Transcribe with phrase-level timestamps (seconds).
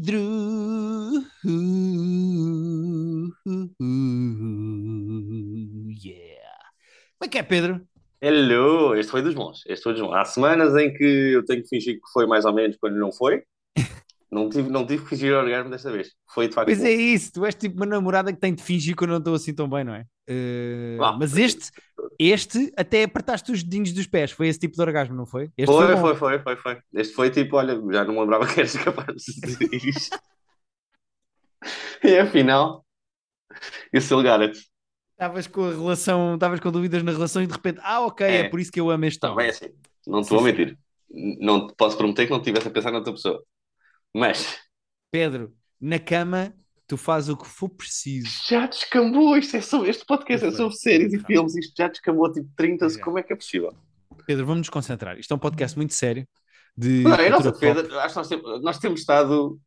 [0.00, 0.18] Pedro.
[6.02, 6.40] Yeah.
[7.18, 7.86] Como é que é, Pedro?
[8.22, 9.62] Hello, este foi dos bons.
[9.66, 10.14] Este foi dos bons.
[10.14, 13.12] Há semanas em que eu tenho que fingir que foi mais ou menos quando não
[13.12, 13.42] foi.
[14.30, 16.12] Não tive, não tive que fingir orgasmo desta vez.
[16.32, 16.66] Foi de facto.
[16.68, 16.84] Pois bom.
[16.86, 19.34] é isso, tu és tipo uma namorada que tem de fingir que eu não estou
[19.34, 20.04] assim tão bem, não é?
[20.30, 21.70] Uh, mas este,
[22.16, 25.50] este até apertaste os dedinhos dos pés, foi esse tipo de orgasmo, não foi?
[25.58, 26.78] Este Foi, foi, foi, foi, foi.
[26.94, 30.16] Este foi tipo, olha, já não lembrava que eras capaz de dizer isto.
[32.04, 32.84] e afinal,
[33.92, 34.58] esse Garrett.
[35.12, 38.36] Estavas com a relação, estavas com dúvidas na relação e de repente, ah, ok, é,
[38.42, 38.48] É.
[38.48, 39.38] por isso que eu amo este homem.
[39.38, 39.66] bem assim.
[40.06, 40.78] Não estou a mentir.
[41.10, 43.42] Não te posso prometer que não estivesse a pensar noutra pessoa.
[44.14, 44.58] Mas
[45.10, 46.54] Pedro, na cama,
[46.86, 48.28] tu fazes o que for preciso.
[48.48, 49.36] já descambou.
[49.36, 51.56] Isto é sobre, este podcast é sobre séries e filmes.
[51.56, 53.00] Isto já descambou tipo 30 Pois é.
[53.00, 53.72] Como é que é possível?
[54.26, 55.18] Pedro, vamos nos concentrar.
[55.18, 56.26] Isto é um podcast muito sério
[56.76, 59.60] de Não, em nossa defesa, acho que nós temos, nós temos estado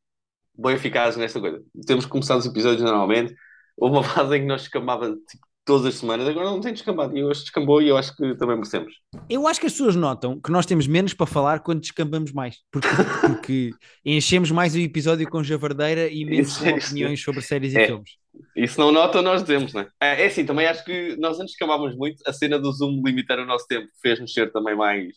[0.58, 1.64] bem eficazes nesta coisa.
[1.86, 3.36] Temos começado os episódios normalmente.
[3.78, 7.18] Houve uma fase em que nós descambava tipo, todas as semanas, agora não tem descambado.
[7.18, 8.94] E hoje descambou e eu acho que também merecemos.
[9.30, 12.58] Eu acho que as pessoas notam que nós temos menos para falar quando descambamos mais,
[12.72, 12.88] porque,
[13.22, 13.72] porque
[14.06, 17.78] enchemos mais o episódio com javardeira e menos Isso com é- opiniões sobre séries e
[17.80, 17.88] É.
[17.88, 18.12] filmes.
[18.56, 19.88] E se não notam, nós dizemos, não é?
[20.02, 22.22] É, é assim, também acho que nós antes descambávamos muito.
[22.28, 25.14] A cena do Zoom limitar o nosso tempo fez-nos ser também mais,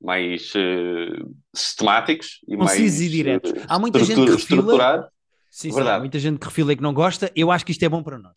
[0.00, 1.22] mais eh,
[1.54, 3.52] sistemáticos e mais Concisos e diretos.
[3.52, 5.08] eh, Há muita gente que refila-.
[5.48, 7.30] Sim, sim, há muita gente que refila e que não gosta.
[7.36, 8.34] Eu acho que isto é bom para nós.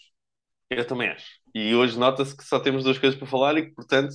[0.69, 1.25] Eu também acho.
[1.53, 4.13] E hoje nota-se que só temos duas coisas para falar e que, portanto,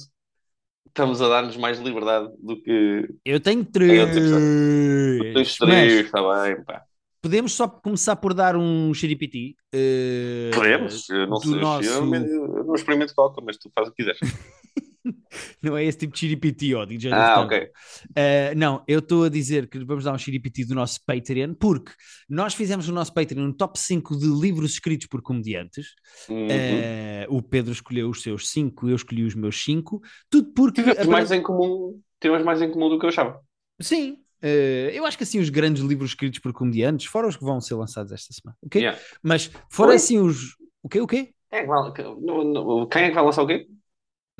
[0.86, 4.14] estamos a dar-nos mais liberdade do que Eu tenho Em três.
[4.14, 6.82] dois, Mas três, está bem, pá.
[7.22, 9.56] podemos só começar por dar um xiripiti.
[9.72, 13.92] eh, Podemos, eu não sei, nosso- eu, eu não experimento coca, mas tu faz o
[13.92, 14.20] que quiseres.
[15.62, 17.58] Não é esse tipo de xiripiti, ó, DJ Ah, ok.
[17.62, 21.92] Uh, não, eu estou a dizer que vamos dar um xiripiti do nosso Patreon, porque
[22.28, 25.88] nós fizemos no nosso Patreon um top 5 de livros escritos por comediantes.
[26.28, 26.46] Uhum.
[26.46, 30.00] Uh, o Pedro escolheu os seus 5, eu escolhi os meus 5.
[30.28, 30.82] Tudo porque.
[30.82, 33.40] Tivemos mais em comum, tivemos mais em comum do que eu achava.
[33.80, 37.44] Sim, uh, eu acho que assim os grandes livros escritos por comediantes, fora os que
[37.44, 38.80] vão ser lançados esta semana, ok?
[38.80, 39.00] Yeah.
[39.22, 39.96] Mas fora Oi?
[39.96, 40.56] assim os.
[40.82, 41.00] O quê?
[41.00, 41.32] O quê?
[41.50, 43.66] Quem é que vai, quem é que vai lançar o quê?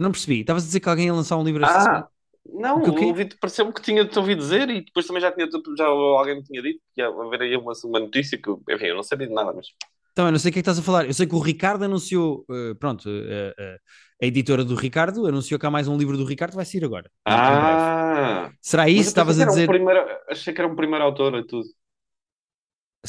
[0.01, 0.41] Não percebi.
[0.41, 2.09] Estavas a dizer que alguém ia lançar um livro esta Ah, semana?
[2.47, 5.47] não, que, ouvi- pareceu-me que tinha-te ouvido dizer e depois também já, tinha,
[5.77, 8.87] já alguém me tinha dito que ia haver aí uma, uma notícia que, eu- enfim,
[8.87, 9.67] eu não sabia de nada, mas
[10.15, 11.07] Também não sei o que é que estás a falar.
[11.07, 13.11] Eu sei que o Ricardo anunciou, uh, pronto, uh,
[13.51, 13.79] uh,
[14.23, 17.11] a editora do Ricardo anunciou que há mais um livro do Ricardo, vai sair agora.
[17.25, 19.11] Ah, Será isso?
[19.11, 19.61] eu Estavas a dizer.
[19.61, 21.69] um primeiro, achei que era um primeiro autor e tudo.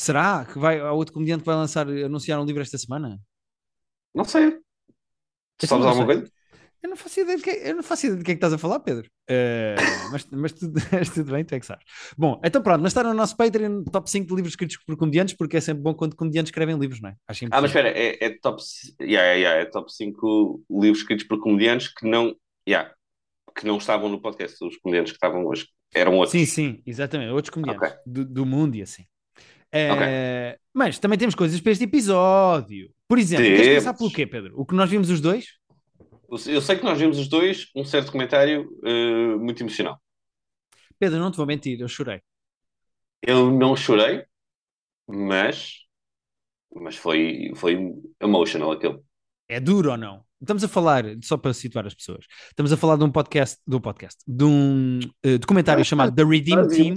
[0.06, 3.19] Será que vai, há outro comediante que vai lançar, anunciar um livro esta semana?
[4.13, 4.62] Não sei.
[5.58, 6.08] Tu Eu sabes alguma sei.
[6.08, 6.31] coisa?
[6.84, 8.53] Eu não faço ideia de que, eu não faço ideia de que é que estás
[8.53, 9.08] a falar, Pedro.
[9.30, 11.86] Uh, mas, mas, tudo, mas tudo bem, tu é que sabes.
[12.18, 15.36] Bom, então pronto, mas está no nosso Patreon top 5 de livros escritos por comediantes,
[15.36, 17.16] porque é sempre bom quando comediantes escrevem livros, não é?
[17.28, 18.62] Acho Ah, mas espera, é, é top,
[19.00, 22.36] yeah, yeah, yeah, é top 5 livros escritos por comediantes que não,
[22.68, 22.91] yeah,
[23.56, 24.58] que não estavam no podcast.
[24.64, 26.31] Os comediantes que estavam hoje eram outros.
[26.31, 27.31] Sim, sim, exatamente.
[27.31, 28.00] Outros comediantes Ok.
[28.06, 29.06] do, do mundo e assim.
[29.74, 32.90] Eh, Mas também temos coisas para este episódio.
[33.08, 33.84] Por exemplo, queres Temos.
[33.84, 34.53] começar pelo quê, Pedro?
[34.56, 35.60] O que nós vimos os dois?
[36.47, 40.02] Eu sei que nós vimos os dois um certo comentário eh, muito emocional.
[40.97, 42.22] Pedro, não te vou mentir, eu chorei.
[43.22, 44.24] Eu não chorei,
[45.08, 45.74] mas,
[46.74, 47.78] mas foi, foi
[48.20, 49.00] emotional aquele.
[49.50, 50.24] É duro ou não?
[50.40, 53.75] Estamos a falar, só para situar as pessoas, estamos a falar de um podcast, de
[53.75, 56.96] um podcast, de um eh, documentário chamado The Redeem Team.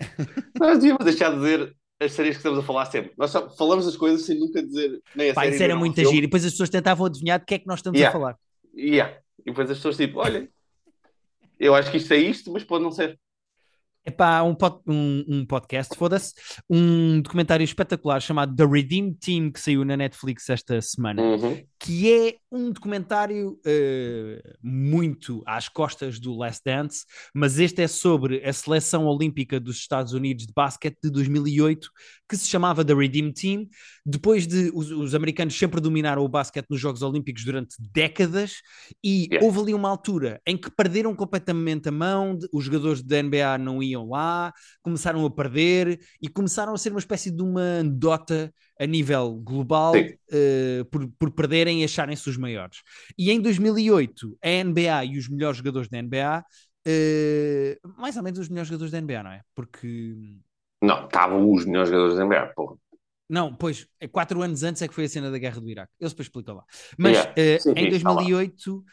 [0.58, 3.12] nós devíamos deixar de dizer as séries que estamos a falar sempre.
[3.16, 6.00] Nós só falamos as coisas sem nunca dizer nem a Pá, série isso era muito
[6.00, 6.16] giro.
[6.16, 8.16] E depois as pessoas tentavam adivinhar de que é que nós estamos Yeah.
[8.16, 8.38] a falar.
[8.76, 9.20] Yeah.
[9.40, 10.48] E depois as pessoas tipo, olha,
[11.58, 13.18] eu acho que isto é isto, mas pode não ser.
[14.06, 16.34] É pá, um, pod- um, um podcast, foda-se,
[16.68, 21.22] um documentário espetacular chamado The Redeem Team que saiu na Netflix esta semana.
[21.22, 21.62] Uhum.
[21.80, 27.04] que é um documentário eh, muito às costas do Last Dance,
[27.34, 31.90] mas este é sobre a seleção olímpica dos Estados Unidos de basquete de 2008,
[32.28, 33.66] que se chamava The Redeem Team.
[34.04, 38.56] Depois de os, os americanos sempre dominaram o basquete nos Jogos Olímpicos durante décadas,
[39.02, 39.46] e Yeah.
[39.46, 43.82] houve ali uma altura em que perderam completamente a mão, os jogadores da NBA não
[43.82, 44.52] iam lá,
[44.82, 50.10] começaram a perder e começaram a ser uma espécie de uma anedota a nível global
[50.32, 52.78] eh, por, por perderem e acharem-se os maiores.
[53.16, 56.44] E em 2008, a NBA e os melhores jogadores da NBA,
[56.86, 59.42] eh, mais ou menos os melhores jogadores da NBA, não é?
[59.54, 60.40] Porque.
[60.82, 62.76] Não, estavam os melhores jogadores da NBA, porra.
[63.28, 65.92] Não, pois, é quatro anos antes é que foi a cena da guerra do Iraque.
[65.98, 66.64] Eles depois explicam lá.
[66.98, 67.32] Mas Yeah.
[67.36, 68.16] eh, Sim, em sim, está lá.
[68.16, 68.84] 2008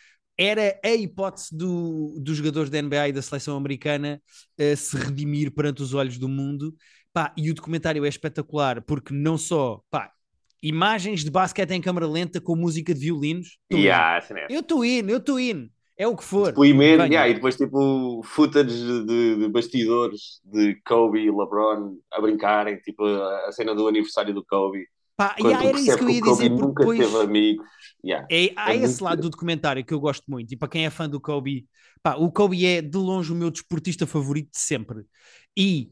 [0.41, 4.21] era a hipótese do, dos jogadores da NBA e da seleção americana
[4.57, 6.73] eh, se redimir perante os olhos do mundo,
[7.13, 10.11] Pá, e o documentário é espetacular porque não só, pá,
[10.63, 13.57] imagens de basquete em câmara lenta com música de violinos.
[13.71, 14.25] Yeah.
[14.49, 15.69] Eu estou indo, eu estou indo.
[15.97, 16.47] É o que for.
[16.47, 17.07] Depoimento, Venha.
[17.07, 23.05] yeah, e depois tipo footage de, de bastidores de Kobe e LeBron a brincarem, tipo
[23.05, 24.87] a cena do aniversário do Kobe.
[25.27, 27.67] Pá, tu era isso que eu ia Kobe dizer, porque nunca depois teve amigos.
[28.03, 28.27] Yeah.
[28.31, 30.51] é, há É esse muito- lado do documentário que eu gosto muito.
[30.53, 31.67] E para quem é fã do Kobe,
[32.01, 35.05] pá, o Kobe é de longe o meu desportista favorito de sempre.
[35.55, 35.91] E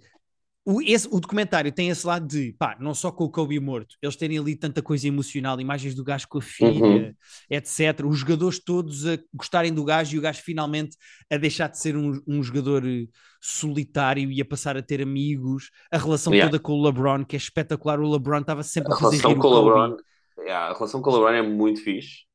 [0.71, 3.95] o, esse, o documentário tem esse lado de, pá, não só com o Kobe morto,
[4.01, 7.13] eles terem ali tanta coisa emocional, imagens do gajo com a filha, Uhum.
[7.50, 8.06] etc.
[8.06, 10.95] Os jogadores todos a gostarem do gajo e o gajo finalmente
[11.31, 13.07] a deixar de ser um, um jogador eh,
[13.42, 15.71] solitário e a passar a ter amigos.
[15.92, 16.51] A relação Yeah.
[16.51, 18.00] toda com o LeBron, que é espetacular.
[18.00, 19.56] O LeBron estava sempre A a fazer relação com o.
[19.65, 19.98] LeBron,
[20.39, 22.25] yeah, a relação com o LeBron é muito fixe.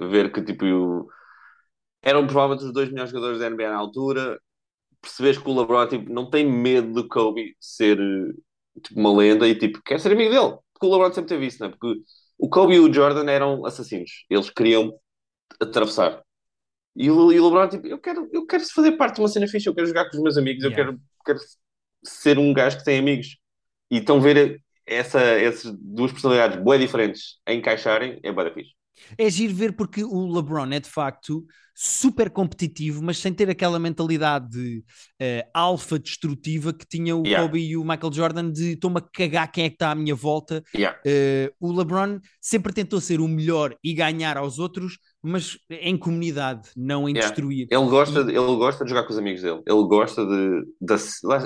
[0.00, 1.08] Ver que tipo o-
[2.02, 4.38] eram provavelmente os dois melhores jogadores da NBA na altura.
[5.00, 7.98] Percebes que o LeBron tipo, não tem medo do Kobe ser
[8.82, 10.58] tipo, uma lenda e tipo, quer ser amigo dele.
[10.72, 11.70] Porque o LeBron sempre teve isso, né?
[11.70, 12.02] Porque
[12.38, 14.24] o Kobe e o Jordan eram assassinos.
[14.30, 14.92] Eles queriam
[15.60, 16.22] atravessar.
[16.96, 19.46] E o, e o LeBron, tipo, eu quero, eu quero fazer parte de uma cena
[19.48, 20.92] fixe, eu quero jogar com os meus amigos, eu Yeah.
[20.92, 21.38] quero, quero
[22.04, 23.38] ser um gajo que tem amigos.
[23.90, 28.72] E então ver essa, essas duas personalidades bem diferentes a encaixarem é bem fixe.
[29.16, 31.44] É giro ver porque o LeBron é de facto
[31.80, 34.82] super competitivo, mas sem ter aquela mentalidade
[35.20, 37.46] eh, alfa destrutiva que tinha o Yeah.
[37.46, 40.14] Kobe e o Michael Jordan de estou-me a cagar quem é que está à minha
[40.14, 40.60] volta.
[40.74, 40.98] Yeah.
[41.06, 46.68] Eh, o LeBron sempre tentou ser o melhor e ganhar aos outros, mas em comunidade,
[46.76, 47.28] não em Yeah.
[47.28, 47.68] destruir.
[47.70, 49.62] Ele gosta, de, ele gosta de jogar com os amigos dele.
[49.64, 50.96] Ele gosta de, da,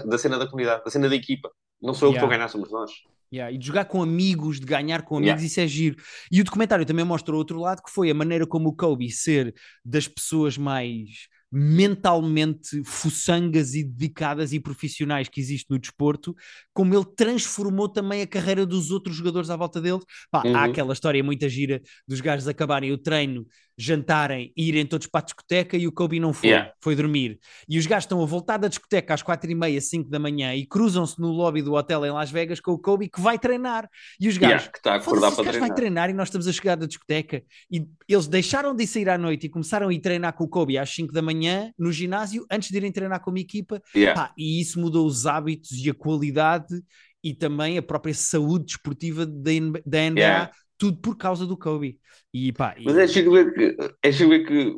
[0.06, 1.50] da cena da comunidade, da cena da equipa.
[1.82, 2.90] Não sou eu que a ganhar, somos nós.
[3.32, 5.46] Yeah, e de jogar com amigos, de ganhar com amigos, Yeah.
[5.46, 5.96] isso é giro.
[6.30, 9.10] E o documentário também mostra o outro lado, que foi a maneira como o Kobe
[9.10, 11.08] ser das pessoas mais
[11.54, 16.34] mentalmente fuçangas e dedicadas e profissionais que existe no desporto,
[16.72, 20.00] como ele transformou também a carreira dos outros jogadores à volta dele.
[20.30, 20.56] Pá, Uhum.
[20.56, 23.46] Há aquela história muita gira dos gajos acabarem o treino,
[23.76, 26.72] jantarem e irem todos para a discoteca e o Kobe não foi, Yeah.
[26.80, 27.38] foi dormir.
[27.68, 30.54] E os gajos estão a voltar da discoteca às quatro e meia, cinco da manhã
[30.54, 33.88] e cruzam-se no lobby do hotel em Las Vegas com o Kobe que vai treinar.
[34.20, 35.76] E os gajos, Yeah, que está a acordar para gajo vai treinar.
[35.76, 39.46] treinar e nós estamos a chegar da discoteca e eles deixaram de sair à noite
[39.46, 42.70] e começaram a ir treinar com o Kobe às 5 da manhã no ginásio antes
[42.70, 44.20] de irem treinar com uma equipa Yeah.
[44.28, 46.82] Pá, e isso mudou os hábitos e a qualidade
[47.24, 50.50] e também a própria saúde desportiva da, N- da NBA, Yeah.
[50.82, 52.00] Tudo por causa do Kobe.
[52.34, 54.74] E pá, e- Mas é giro ver que, é ver que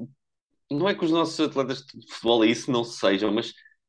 [0.71, 3.49] não é que os nossos atletas de futebol é isso não sejam, mas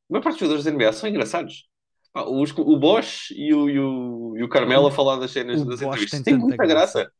[0.09, 1.67] a maior parte dos jogadores da NBA são engraçados.
[2.13, 5.61] Pá, os- o Bosch e o, e o, e o Carmelo a falar das cenas
[5.61, 6.99] o das Bosch entrevistas tem tem muita graça.
[7.03, 7.11] graça.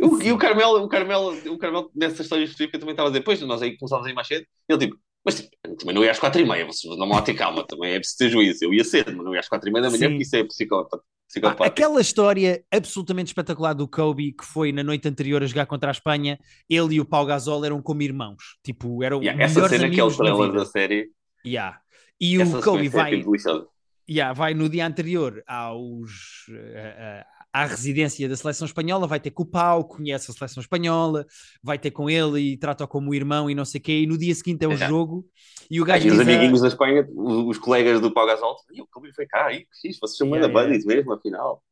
[0.00, 3.24] O- e o Carmelo, o Carmelo, o Carmelo nessa história específica também estava a dizer,
[3.24, 6.10] pois nós aí começámos a ir mais cedo, ele tipo, mas tipo, também não ia
[6.10, 8.64] às quatro e meia, vocês não vão ter calma, também é preciso ter juízo.
[8.64, 10.10] Eu ia cedo, mas não ia às quatro e meia da manhã, Sim.
[10.10, 11.02] porque isso é psicópata.
[11.26, 11.64] Pá, psicopático.
[11.64, 15.92] aquela história absolutamente espetacular do Kobe que foi na noite anterior a jogar contra a
[15.92, 16.38] Espanha,
[16.70, 20.04] ele e o Pau Gasol eram como irmãos, tipo, eram Yeah, essa cena que é
[20.04, 21.10] o da da série,
[21.44, 21.80] Yeah.
[22.20, 23.66] E essa o Kobe é vai, tipo deliciosa.
[24.08, 27.26] yeah, vai no dia anterior aos, eh, eh,
[27.62, 31.26] à residência da seleção espanhola, vai ter com o Pau, conhece a seleção espanhola,
[31.62, 34.18] vai ter com ele e trata-o como irmão e não sei o quê, e no
[34.18, 34.88] dia seguinte é o Yeah.
[34.88, 35.26] jogo
[35.70, 38.12] e o Ah, gajo e os diz a- amiguinhos da Espanha, os, os colegas do
[38.12, 40.84] Pau Gasol, e o Kobe foi cá, e que fixe, vocês são Yeah, yeah, buddies
[40.84, 41.62] mesmo, afinal.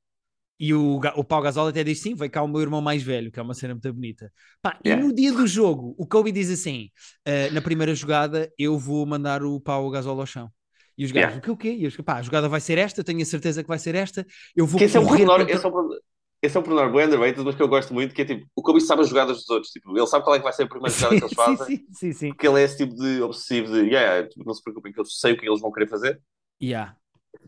[0.59, 3.31] E o, o Pau Gasol até diz sim, vai cá o meu irmão mais velho,
[3.31, 4.33] que é uma cena muito bonita.
[4.63, 5.03] Pá, Yeah.
[5.03, 6.91] E no dia do jogo, o Kobe diz assim:
[7.27, 10.51] "Ah, na primeira jogada, eu vou mandar o Pau Gasol ao chão.
[10.97, 11.39] E os gajos, Yeah.
[11.39, 11.73] o que o quê?
[11.75, 14.27] E eu, pá, a jogada vai ser esta, tenho a certeza que vai ser esta.
[14.55, 15.99] Eu vou esse é um pormenor, contra- esse é um pormenor,
[16.43, 18.63] esse é um pormenor bem underrated, mas que eu gosto muito, que é tipo, o
[18.63, 20.69] Kobe sabe as jogadas dos outros, tipo, ele sabe qual é que vai ser a
[20.69, 23.73] primeira jogada que eles fazem, sim, sim, sim, porque ele é esse tipo de obsessivo
[23.73, 26.21] de, yeah, não se preocupem que eu sei o que eles vão querer fazer.
[26.63, 26.97] Yeah.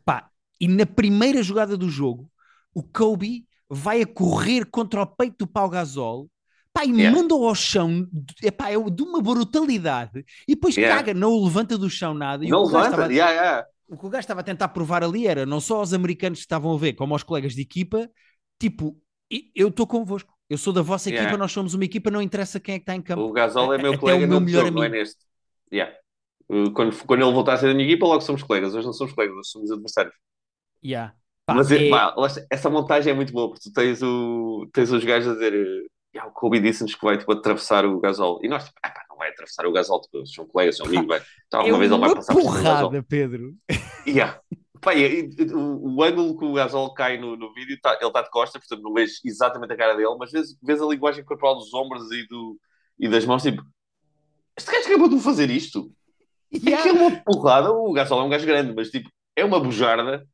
[0.04, 2.30] Pá, e na primeira jogada do jogo,
[2.74, 6.28] o Kobe vai a correr contra o peito do Pau Gasol,
[6.76, 7.16] pá, e Yeah.
[7.16, 8.06] manda-o ao chão,
[8.42, 10.96] epá, é de uma brutalidade, e depois Yeah.
[10.96, 12.44] caga, não o levanta do chão nada.
[12.46, 13.66] Não levanta, estava- yeah, yeah.
[13.88, 16.44] o que o gajo estava a tentar provar ali era não só aos americanos que
[16.44, 18.08] estavam a ver, como aos colegas de equipa,
[18.60, 18.96] tipo,
[19.54, 21.38] eu estou convosco, eu sou da vossa equipa, Yeah.
[21.38, 23.22] nós somos uma equipa, não interessa quem é que está em campo.
[23.22, 25.00] o Gasol é meu até colega o meu melhor jogo, não é amigo.
[25.02, 25.18] neste.
[25.72, 25.94] Yeah.
[26.74, 28.72] Quando, quando ele voltar a ser da minha equipa, logo somos colegas.
[28.74, 30.14] Hoje não somos colegas, hoje somos adversários.
[30.84, 31.12] Yeah.
[31.44, 32.14] Pá, Mas é- é- pá,
[32.50, 35.86] essa montagem é muito boa, porque tu tens, o, tens os gajos a dizer
[36.16, 38.40] "Ya, o Kobe disse-nos que vai tipo, atravessar o gasol.
[38.42, 41.06] E nós, tipo, "Ah, pá, não vai atravessar o gasol, tipo, são colegas, são amigos,
[41.06, 41.22] vai.
[41.46, 43.02] Então, é alguma vez ele vai passar por cima do gasol.
[43.08, 43.54] Pedro.
[44.06, 44.40] Yeah.
[44.80, 48.06] Pá, e- e- o, o ângulo que o gasol cai no, no vídeo, tá- ele
[48.08, 51.24] está de costas, portanto não vês exatamente a cara dele, mas vês, vês a linguagem
[51.24, 52.56] corporal dos ombros e, do,
[52.98, 53.62] e das mãos, tipo,
[54.56, 55.90] este gajo acabou de fazer isto.
[56.52, 56.82] É Yeah.
[56.82, 60.26] que é uma porrada, o gasol é um gajo grande, mas tipo, é uma bujarda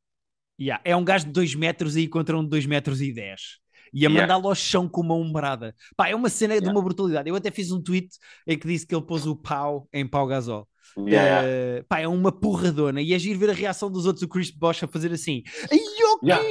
[0.60, 0.80] Yeah.
[0.84, 3.58] É um gajo de 2 metros aí contra um de 2 metros e 10.
[3.92, 5.74] E a mandá-lo ao chão com uma umbrada.
[5.96, 7.28] Pá, é uma cena de uma brutalidade.
[7.28, 8.08] Eu até fiz um tweet
[8.46, 10.68] em que disse que ele pôs o pau em pau gasol.
[11.08, 13.00] Yeah, Eh, pá, é uma porradona.
[13.00, 15.42] E é giro ver a reação dos outros, o Chris Bosch a fazer assim.
[15.70, 16.26] Yoki!
[16.26, 16.42] Yeah.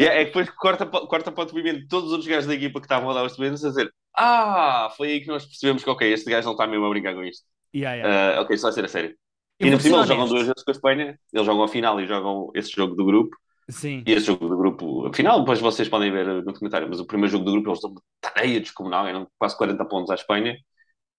[0.00, 2.54] Yeah, é que depois corta, corta para o depoimento de todos os outros gajos da
[2.54, 5.84] equipa que estavam a dar os depoimentos a dizer Ah, foi aí que nós percebemos
[5.84, 7.44] que ok, este gajo não está mesmo a brincar com isto.
[7.74, 8.38] Yeah, yeah.
[8.38, 9.14] Ah, ok, só a ser a sério.
[9.58, 11.46] Eu E vou ainda por cima ser eles jogam duas vezes com a Espanha, eles
[11.46, 13.36] jogam a final e jogam esse jogo do grupo.
[13.70, 14.02] Sim.
[14.06, 17.32] E esse jogo do grupo, afinal, depois vocês podem ver no documentário, mas o primeiro
[17.32, 20.56] jogo do grupo eles dão uma tareia descomunal, eram quase 40 pontos à Espanha.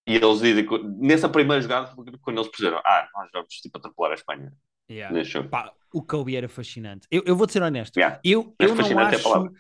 [0.08, 4.12] E eles dizem que nessa primeira jogada, quando eles perceberam, ah, nós vamos tipo atropelar
[4.12, 4.52] a Espanha
[4.92, 5.24] Yeah.
[5.24, 5.50] jogo.
[5.50, 7.08] Pá, o Kobe era fascinante.
[7.10, 7.98] Eu, eu vou-te ser honesto.
[7.98, 8.20] Yeah.
[8.24, 9.52] Eu, eu, não acho,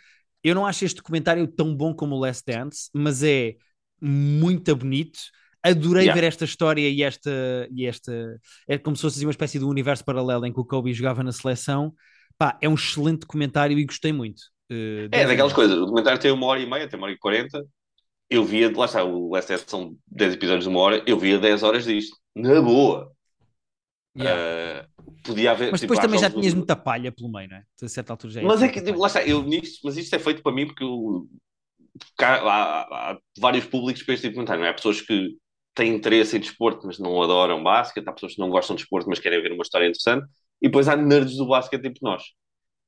[0.43, 3.55] eu não acho este documentário tão bom como o Last Dance, mas é
[4.01, 5.19] muito bonito.
[5.63, 6.19] Adorei Yeah.
[6.19, 7.31] ver esta história e esta,
[7.71, 8.11] e esta.
[8.67, 11.31] É como se fosse uma espécie de universo paralelo em que o Kobe jogava na
[11.31, 11.93] seleção.
[12.41, 14.39] Pá, é um excelente documentário e gostei muito.
[14.71, 15.77] Uh, É, daquelas coisas.
[15.77, 17.63] O documentário tem uma hora e meia, tem uma hora e quarenta.
[18.27, 21.61] Eu via, lá está, o Dance são 10 episódios de uma hora, eu via 10
[21.61, 22.17] horas disto.
[22.35, 23.11] Na boa.
[24.15, 24.35] Yeah.
[24.35, 24.87] Ah,
[25.23, 25.71] podia haver.
[25.71, 27.63] Mas tipo, depois há também já jogos do- tinhas muita palha pelo meio, não é?
[27.83, 29.97] A certa altura já ia Mas é muita que, tipo, lá está, eu nisto, mas
[29.97, 31.27] isto é feito para mim porque eu,
[31.97, 34.71] porque há, há- há vários públicos para este tipo de documentário, não é?
[34.71, 35.37] Há pessoas que
[35.75, 39.07] têm interesse em desporto, mas não adoram basquete, há pessoas que não gostam de desporto,
[39.09, 40.27] mas querem ver uma história interessante,
[40.61, 42.23] e depois há nerds do basquete tipo nós.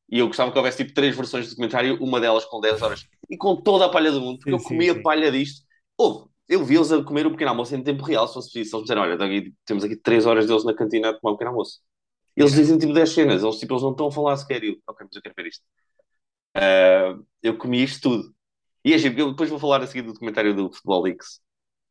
[0.10, 3.06] E eu gostava que houvesse tipo três versões de documentário, uma delas com 10 horas
[3.30, 5.02] e com toda a palha do mundo, porque Sim, eu comia sim.
[5.02, 5.66] palha disto.
[5.98, 8.78] Houve, eu vi-eles a comer o pequeno almoço em tempo real, se fosse preciso.
[8.78, 9.18] Eles disseram, olha,
[9.66, 11.80] temos aqui 3 horas deles na cantina a tomar o pequeno almoço.
[12.36, 14.64] Eles dizem tipo 10 cenas, eles, tipo, eles não estão a falar sequer.
[14.64, 15.64] Eu, ok, mas eu quero ver isto.
[16.56, 18.36] Ah, eu comi isto tudo.
[18.86, 21.42] E é giro, eu depois vou falar a seguir do documentário do Futebol Leaks.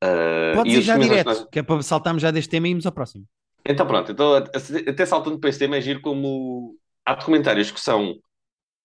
[0.03, 2.71] Ah, Podes ir já direto, que nós- que é para saltarmos já deste tema e
[2.71, 3.27] irmos ao próximo.
[3.65, 8.19] Então pronto, então, até saltando para este tema é giro como há documentários que são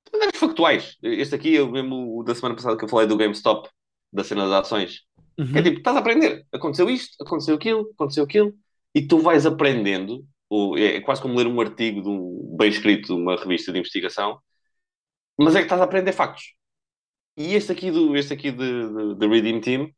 [0.06, 0.98] documentários factuais.
[1.02, 3.70] Este aqui, mesmo o da semana passada que eu falei do GameStop,
[4.12, 5.02] da cena das ações.
[5.38, 5.52] Uhum.
[5.52, 6.46] Que é tipo, estás a aprender.
[6.52, 8.54] Aconteceu isto, aconteceu aquilo, aconteceu aquilo,
[8.94, 10.26] e tu vais aprendendo.
[10.50, 13.80] Ou é quase como ler um artigo de um, bem escrito de uma revista de
[13.80, 14.40] investigação,
[15.38, 16.54] mas é que estás a aprender factos.
[17.36, 19.92] E este aqui, do, este aqui de, de, de Redeem Team,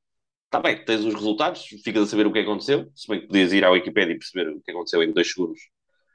[0.50, 3.54] está bem, tens os resultados, ficas a saber o que aconteceu, se bem que podias
[3.54, 5.60] ir à Wikipedia e perceber o que aconteceu em dois segundos.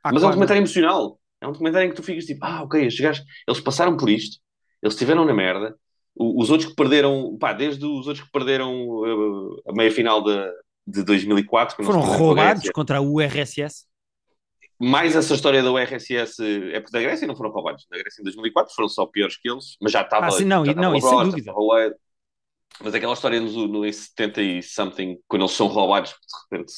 [0.03, 0.33] Ah, mas é um claro.
[0.33, 1.21] documentário emocional.
[1.41, 4.11] É um documentário em que tu ficas tipo, ah, ok, estes gajos, eles passaram por
[4.11, 4.39] isto,
[4.83, 5.77] eles estiveram na merda.
[6.17, 10.53] Os outros que perderam, pá, desde os outros que perderam uh, a meia final de,
[10.87, 12.73] de 2004, que não Foram roubados Grécia.
[12.73, 13.87] contra a URSS.
[14.79, 16.41] Mais essa história da URSS
[16.73, 17.87] é porque da Grécia não foram roubados.
[17.91, 20.27] Na Grécia em 2004 foram só piores que eles, mas já estava.
[20.27, 21.53] Ah, sim, não, já não, isso sem dúvida.
[22.83, 26.73] Mas aquela história no, no, em 70 e something, quando eles são roubados, de repente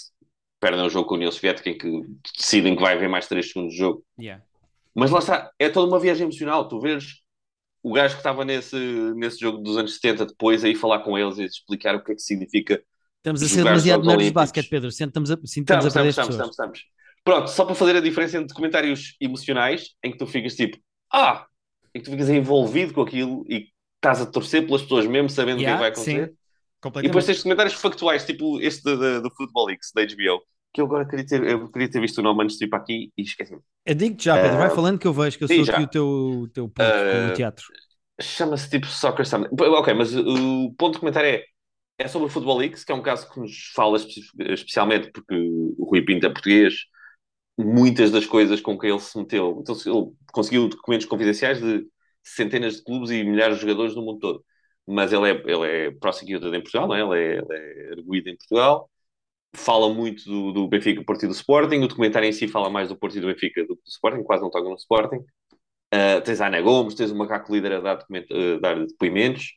[0.61, 1.89] perdem o jogo com a União Soviética, em que
[2.37, 4.05] decidem que vai haver mais 3 segundos de jogo.
[4.19, 4.43] Yeah.
[4.95, 6.67] Mas lá está, é toda uma viagem emocional.
[6.69, 7.23] Tu vês
[7.83, 8.77] o gajo que estava nesse,
[9.15, 12.15] nesse jogo dos anos 70 depois aí falar com eles e explicar o que é
[12.15, 12.83] que significa.
[13.19, 14.91] Estamos a ser demasiado nerds de basquete, Pedro.
[14.91, 16.81] Sentamos a, sim, Estamos, a perder estamos, estamos, estamos, estamos.
[17.23, 20.79] Pronto, só para fazer a diferença entre documentários emocionais, em que tu ficas tipo,
[21.13, 21.47] ah,
[21.95, 25.63] em que tu ficas envolvido com aquilo e estás a torcer pelas pessoas mesmo sabendo
[25.63, 26.19] Yeah, o que é vai sim.
[26.21, 26.35] acontecer.
[27.03, 27.09] E Completamente.
[27.09, 30.43] depois tens documentários factuais, tipo este do, Football Leaks, da HBO,
[30.75, 32.81] que eu agora queria ter, eu queria ter visto o nome antes de ir para
[32.81, 33.63] aqui e esqueci-me.
[33.85, 35.65] Eu digo-te já, Pedro, vai Ah, falando que eu vejo que eu sim, sou já.
[35.65, 37.65] aqui o teu, teu ponto Ah, no teatro.
[38.21, 39.51] Chama-se tipo Soccer Summit.
[39.61, 41.45] Ok, mas o ponto do comentário é,
[41.99, 44.23] é sobre o Football Leaks, que é um caso que nos fala espe-
[44.55, 45.35] especialmente porque
[45.79, 46.75] o Rui Pinto é português,
[47.59, 49.59] muitas das coisas com que ele se meteu.
[49.63, 51.87] Então, ele conseguiu documentos confidenciais de
[52.27, 54.45] centenas de clubes e milhares de jogadores no mundo todo.
[54.87, 57.01] Mas ele é, ele é prosecuted em Portugal, não é?
[57.01, 58.91] ele é, é arguído em Portugal.
[59.55, 61.79] Fala muito do, do Benfica, Porto e do Sporting.
[61.79, 64.23] O documentário em si fala mais do Porto e do Benfica do que do Sporting,
[64.23, 65.25] quase não toca no Sporting.
[65.95, 69.55] Uh, tens a Ana Gomes, tens o Macaco Líder a dar, a dar depoimentos.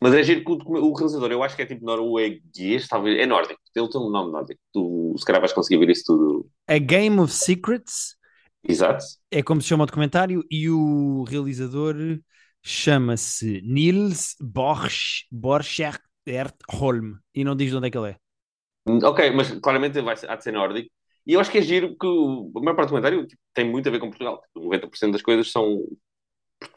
[0.00, 3.26] Mas é giro que o, o realizador, eu acho que é tipo norueguês, talvez, é
[3.26, 3.60] nórdico.
[3.74, 4.60] Ele tem um nome nórdico.
[4.72, 6.48] Tu, se calhar, vais conseguir ver isso tudo.
[6.66, 8.17] A Game of Secrets
[8.62, 9.04] Exato.
[9.30, 11.96] é como se chama o documentário e o realizador
[12.62, 16.02] chama-se Niels Borch, Borchert
[16.70, 18.16] Holm e não diz de onde é que ele é.
[19.04, 20.90] Ok, mas claramente vai há de ser nórdico.
[21.26, 23.88] E eu acho que é giro que a maior parte do comentário tipo, tem muito
[23.88, 24.40] a ver com Portugal.
[24.40, 25.74] Tipo, 90% das coisas são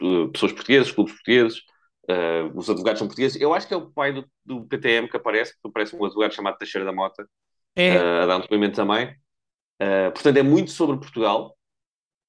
[0.02, 1.58] uh, pessoas portuguesas, clubes portugueses,
[2.10, 3.40] uh, os advogados são portugueses.
[3.40, 6.34] Eu acho que é o pai do, do PTM que aparece, porque aparece um advogado
[6.34, 7.26] chamado Teixeira da Mota,
[7.74, 9.08] É, uh, a dar um depoimento também.
[9.80, 11.56] Uh, portanto, é muito sobre Portugal,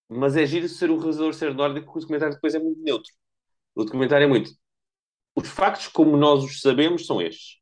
[0.09, 3.11] mas é giro ser o realizador ser nórdico, porque o documentário depois é muito neutro.
[3.75, 4.51] O documentário é muito.
[5.35, 7.59] Os factos, como nós os sabemos, são estes.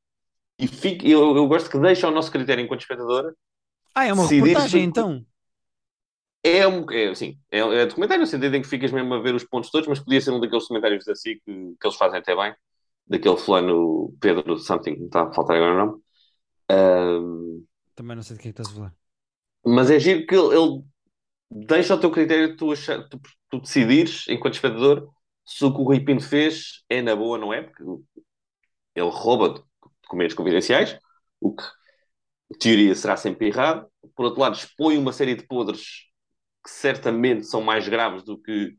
[0.60, 3.34] E fica, eu, eu gosto que deixa ao nosso critério enquanto espectador
[3.94, 5.26] ah, é uma reportagem então.
[6.44, 9.36] É um é, assim, é, é documentário no sentido em que ficas mesmo a ver
[9.36, 12.36] os pontos todos, mas podia ser um daqueles documentários assim que, que eles fazem até
[12.36, 12.56] bem,
[13.06, 16.02] daquele fulano Pedro Something, não está a faltar agora o nome.
[16.72, 18.96] Um, Também não sei de que é que estás a falar.
[19.66, 20.84] mas é giro que ele, ele
[21.52, 25.10] deixa ao teu critério tu, achar, tu, tu decidires, enquanto espectador,
[25.46, 27.64] se o que o Rui Pinto fez é na boa, não é?
[27.64, 27.84] Porque
[28.96, 29.64] ele rouba
[30.04, 30.98] documentos confidenciais,
[31.40, 31.64] o que,
[32.54, 33.88] em teoria, será sempre errado.
[34.16, 35.82] Por outro lado, expõe uma série de podres
[36.64, 38.78] que certamente são mais graves do que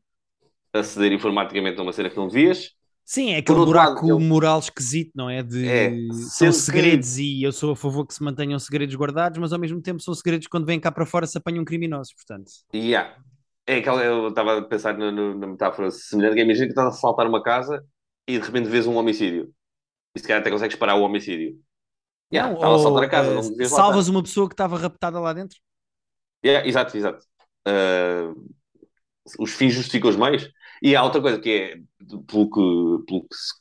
[0.72, 2.70] aceder informaticamente a uma cena que não devias.
[3.12, 5.42] Sim, é aquele buraco lado, moral esquisito, não é?
[5.42, 8.94] De É, são sendo que- segredos e eu sou a favor que se mantenham segredos
[8.96, 12.14] guardados, mas ao mesmo tempo são segredos quando vêm cá para fora se apanham criminosos,
[12.14, 12.50] portanto.
[12.74, 13.18] Yeah.
[13.66, 16.72] É aquela, eu estava a pensar na, na- na metáfora semelhante, que é, imagina que
[16.72, 17.84] estás a assaltar uma casa
[18.26, 19.52] e de repente vês um homicídio.
[20.16, 21.60] E se calhar até consegues parar o homicídio.
[22.32, 24.78] Yeah, Não, estava a assaltar ou, a casa, eh, não salvas uma pessoa que estava
[24.78, 25.58] raptada lá dentro.
[26.42, 27.22] Yeah, exato, exato.
[27.68, 28.50] Uh,
[29.38, 30.50] os fins justificam os meios.
[30.82, 31.76] E há outra coisa que é,
[32.26, 33.54] pelo que, pelo que se-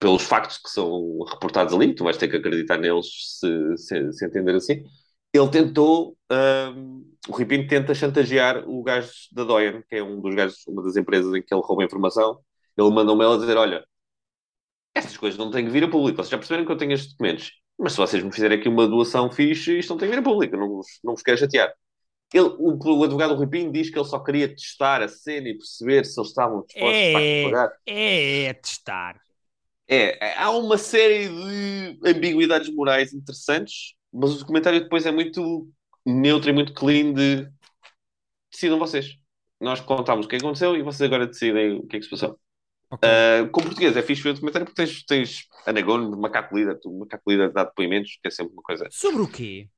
[0.00, 3.06] pelos factos que são reportados ali, tu vais ter que acreditar neles
[3.40, 4.84] se, se, se entender assim.
[5.32, 6.16] Ele tentou,
[6.76, 10.82] um, o Ripino tenta chantagear o gajo da Doyen, que é um dos gajos, uma
[10.82, 12.38] das empresas em que ele rouba informação.
[12.76, 13.84] Ele manda um mail a dizer: Olha,
[14.94, 16.16] estas coisas não têm que vir a público.
[16.16, 17.52] Vocês já perceberam que eu tenho estes documentos.
[17.78, 20.24] Mas se vocês me fizerem aqui uma doação fixe, isto não tem que vir a
[20.24, 20.56] público.
[20.56, 21.72] Não não vos quero chatear.
[22.34, 25.54] Ele, o, o advogado Rui Pinho diz que ele só queria testar a cena e
[25.56, 27.72] perceber se eles estavam dispostos facto, a pagar.
[27.86, 29.20] É, é testar.
[29.86, 35.70] É, é, há uma série de ambiguidades morais interessantes, mas o documentário depois é muito
[36.04, 37.48] neutro e muito clean de
[38.50, 39.16] decidam vocês.
[39.60, 42.36] Nós contámos o que aconteceu e vocês agora decidem o que é que se passou.
[42.90, 43.08] Ok.
[43.08, 46.80] Uh, com português é fixe ver o documentário porque tens, tens Ana Gomes, Macaco Líder,
[46.84, 49.68] Macaco Líder dá depoimentos, que é sempre uma coisa Sobre o quê?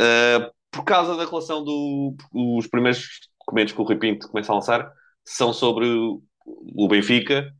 [0.00, 2.16] Uh, por causa da relação do.
[2.32, 4.92] Os primeiros documentos que o Rui Pinto começa a lançar
[5.24, 7.52] são sobre o Benfica.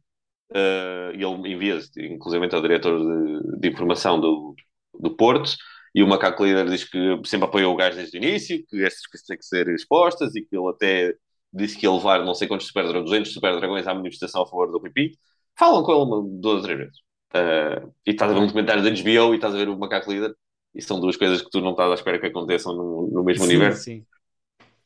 [0.51, 4.55] Uh, e ele envia, inclusive, ao diretor de, de informação do,
[5.01, 5.57] do Porto.
[5.95, 9.07] E o Macaco Líder diz que sempre apoiou o gajo desde o início, que estas
[9.07, 11.15] coisas têm que ser expostas e que ele até
[11.53, 14.71] disse que ia levar não sei quantos super, 200 super dragões à manifestação a favor
[14.73, 15.17] do Pinto.
[15.57, 16.99] Falam com ele uma, duas ou três vezes.
[17.33, 20.13] Uh, e estás a ver um documentário da HBO e estás a ver o Macaco
[20.13, 20.35] Líder
[20.75, 23.45] e são duas coisas que tu não estás à espera que aconteçam no, no mesmo
[23.45, 23.85] Sim, universo.
[23.85, 24.07] sim.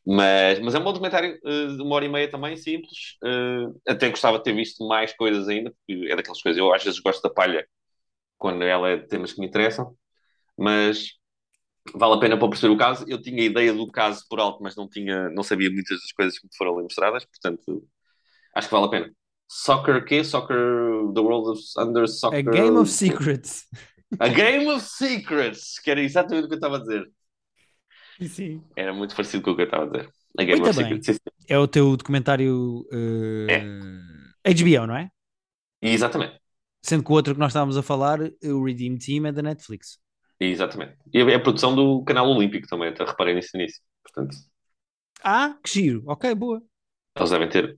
[0.04, 3.18] Mas, mas é um bom documentário uh, de uma hora e meia também, simples.
[3.22, 6.58] Uh, até gostava de ter visto mais coisas ainda, porque é daquelas coisas.
[6.58, 7.66] Eu às vezes gosto da palha
[8.38, 9.94] quando ela é de temas que me interessam,
[10.56, 11.10] mas
[11.94, 13.04] vale a pena para perceber o caso.
[13.08, 16.38] Eu tinha ideia do caso por alto, mas não, tinha, não sabia muitas das coisas
[16.38, 17.86] que me foram ali mostradas, portanto
[18.54, 19.12] acho que vale a pena.
[19.46, 20.22] Soccer, quê?
[20.22, 20.56] Soccer,
[21.14, 22.38] The World of Under Soccer.
[22.38, 23.66] A Game of Secrets.
[24.18, 27.10] A Game of Secrets, que era exatamente o que eu estava a dizer.
[28.28, 28.62] Sim.
[28.76, 30.10] Era muito parecido com o que eu estava a dizer.
[30.38, 31.02] A Game Muito of bem.
[31.02, 31.20] Secrets.
[31.48, 33.46] É o teu documentário uh,
[34.44, 35.10] HBO, não é?
[35.80, 36.38] Exatamente.
[36.82, 39.98] Sendo que o outro que nós estávamos a falar, o Redeem Team, é da Netflix.
[40.40, 40.96] Exatamente.
[41.12, 43.82] E é a produção do canal Olímpico também, até reparei nisso início.
[44.02, 44.36] Portanto,
[45.22, 46.02] Ah, que giro.
[46.06, 46.62] Ok, boa.
[47.16, 47.76] eles devem ter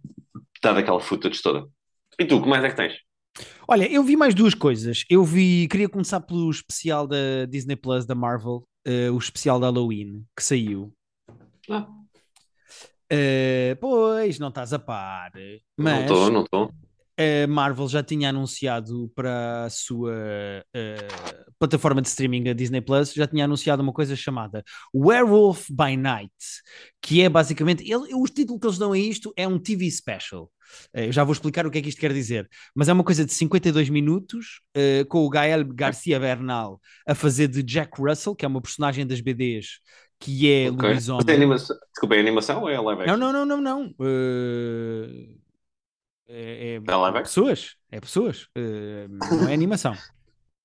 [0.62, 1.66] dado aquela footage toda.
[2.19, 2.95] E tu, que mais é que tens?
[3.68, 5.05] Olha, eu vi mais duas coisas.
[5.09, 9.66] Eu vi, queria começar pelo especial da Disney Plus da Marvel, uh, o especial da
[9.66, 10.92] Halloween, que saiu.
[11.68, 11.87] Ah,
[13.12, 15.33] Uh, pois, não estás a par.
[15.35, 16.72] não Mas estou, não estou.
[17.20, 23.12] A Marvel já tinha anunciado para a sua uh, plataforma de streaming, a Disney Plus,
[23.12, 26.33] já tinha anunciado uma coisa chamada Werewolf by Night,
[27.02, 30.50] que é basicamente, ele, o título que eles dão a isto é um TV special.
[30.94, 33.04] Uh, eu já vou explicar o que é que isto quer dizer, mas é uma
[33.04, 38.35] coisa de 52 minutos, uh, com o Gael Garcia Bernal a fazer de Jack Russell,
[38.35, 39.80] que é uma personagem das BDs,
[40.18, 40.76] que é Ok.
[40.76, 41.35] Mas é lobisomem.
[41.35, 41.76] animação...
[41.92, 43.16] Desculpa, é animação ou é live action?
[43.16, 43.94] Não, não, não, não, não.
[43.98, 45.39] Uh,
[46.31, 47.23] é, é- É live action?
[47.23, 49.09] pessoas, é pessoas, Uh,
[49.43, 49.95] não é animação.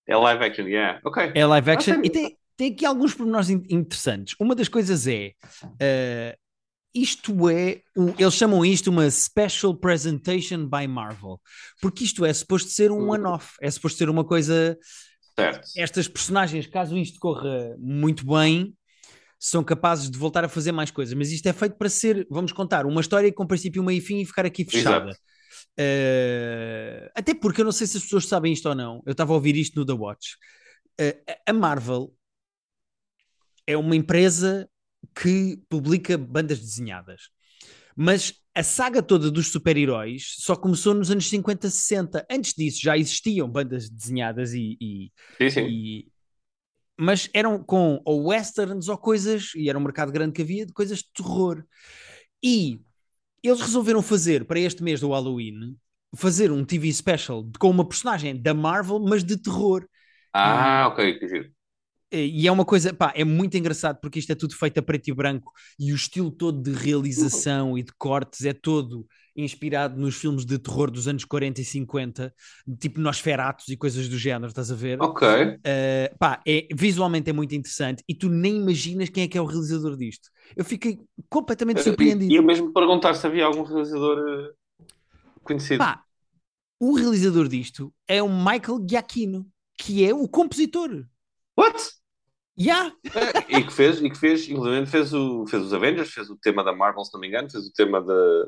[0.07, 0.99] É live action, yeah.
[1.03, 1.31] Ok.
[1.33, 4.35] É live action e tem, tem aqui alguns pormenores in- interessantes.
[4.39, 5.31] Uma das coisas é
[5.63, 6.37] uh,
[6.93, 11.41] isto é, o- eles chamam isto uma Special Presentation by Marvel,
[11.81, 13.09] porque isto é suposto ser um Uhum.
[13.13, 14.77] one-off, é suposto ser uma coisa.
[15.37, 15.67] Certo.
[15.75, 18.75] Estas personagens, caso isto corra muito bem,
[19.39, 22.51] são capazes de voltar a fazer mais coisas, mas isto é feito para ser, vamos
[22.51, 25.09] contar, uma história com princípio, meio e fim e ficar aqui fechada.
[25.09, 25.19] Exato.
[25.79, 29.01] Uh, até porque eu não sei se as pessoas sabem isto ou não.
[29.05, 30.35] Eu estava a ouvir isto no The Watch.
[30.99, 32.13] Uh, a Marvel
[33.67, 34.69] é uma empresa
[35.13, 37.29] que publica bandas desenhadas,
[37.95, 42.25] mas a saga toda dos super-heróis só começou nos anos 50, 60.
[42.31, 45.67] Antes disso já existiam bandas desenhadas e, e, Sim, sim.
[45.67, 46.07] e,
[46.97, 50.71] mas eram com ou westerns ou coisas, e era um mercado grande que havia, de
[50.73, 51.65] coisas de terror.
[52.41, 52.79] E
[53.47, 55.75] eles resolveram fazer para este mês do Halloween
[56.15, 59.85] fazer um TV special com uma personagem da Marvel, mas de terror.
[60.33, 61.51] Ah, ok, que giro.
[62.11, 65.09] E é uma coisa, pá, é muito engraçado porque isto é tudo feito a preto
[65.09, 69.05] e branco e o estilo todo de realização e de cortes é todo
[69.35, 72.33] inspirado nos filmes de terror dos anos 40 e 50,
[72.79, 75.01] tipo Nosferatos e coisas do género, estás a ver?
[75.01, 75.27] Ok.
[75.27, 79.41] Uh, pá, é, visualmente é muito interessante e tu nem imaginas quem é que é
[79.41, 80.29] o realizador disto.
[80.55, 82.31] Eu fiquei completamente surpreendido.
[82.31, 84.85] E eu mesmo perguntar se havia algum realizador uh,
[85.43, 85.79] conhecido.
[85.79, 86.03] Pá,
[86.79, 91.05] o realizador disto é o Michael Giacchino, que é o compositor.
[91.57, 91.77] What?
[92.57, 92.93] Yeah.
[93.13, 96.37] É, e que fez, e que fez, inclusive fez, o, fez os Avengers, fez o
[96.37, 98.47] tema da Marvel, se não me engano, fez o tema da,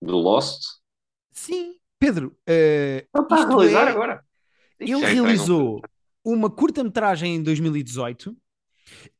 [0.00, 0.62] do Lost.
[1.32, 2.28] Sim, Pedro.
[2.48, 3.90] Uh, Ele está a realizar é...
[3.90, 4.24] agora.
[4.78, 5.80] Ele realizou
[6.24, 8.36] uma curta-metragem em 2018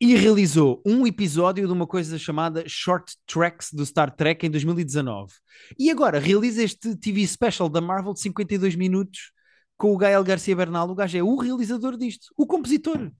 [0.00, 5.32] e realizou um episódio de uma coisa chamada Short Tracks do Star Trek em 2019.
[5.78, 9.32] E agora realiza este TV special da Marvel de 52 minutos
[9.76, 10.88] com o Gael Garcia Bernal.
[10.88, 13.10] O gajo é o realizador disto, o compositor.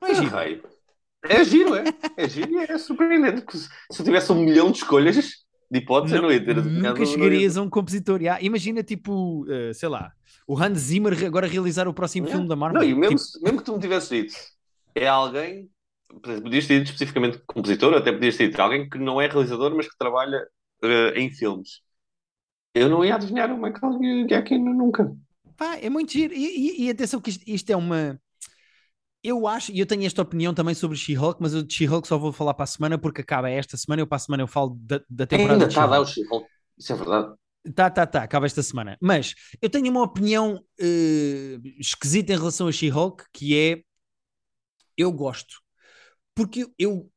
[0.00, 0.36] Não é giro?
[1.24, 1.84] É giro, é.
[2.16, 3.44] É giro e é surpreendente.
[3.56, 6.62] Se eu tivesse um milhão de escolhas de hipótese, não, não ia ter.
[6.62, 8.20] Nunca chegarias a um compositor.
[8.20, 8.44] Yeah.
[8.44, 10.12] Imagina, tipo, uh, sei lá,
[10.46, 12.82] o Hans Zimmer agora realizar o próximo filme da Marvel.
[12.82, 13.42] Não, e mesmo, tipo...
[13.42, 14.34] mesmo que tu me tivesse dito,
[14.94, 15.70] é alguém,
[16.20, 19.88] podias ter dito especificamente compositor, até podias ter dito alguém que não é realizador, mas
[19.88, 20.46] que trabalha
[20.84, 21.80] uh, em filmes.
[22.74, 25.10] Eu não ia adivinhar o Michael Giacchino nunca.
[25.56, 26.34] Pá, é muito giro.
[26.34, 28.20] E, e, e atenção que isto, isto é uma
[29.22, 32.32] eu acho, e eu tenho esta opinião também sobre She-Hulk, mas de She-Hulk só vou
[32.32, 34.02] falar para a semana porque acaba esta semana.
[34.02, 35.54] Eu para a semana eu falo da, da temporada.
[35.54, 37.34] Ainda está dar o She-Hulk, isso é verdade.
[37.76, 38.98] Tá, tá, tá, acaba esta semana.
[39.00, 43.82] Mas eu tenho uma opinião uh, esquisita em relação a She-Hulk, que é
[44.96, 45.62] eu gosto.
[46.34, 47.08] Porque eu,